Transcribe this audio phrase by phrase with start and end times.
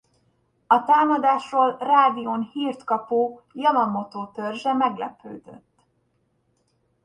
[0.67, 5.83] A támadásról rádión hírt kapó Jamamoto törzse meglepődött.